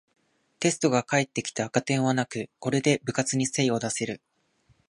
[0.59, 4.19] テストが返ってきて赤点はなく、これで部活に精を出せる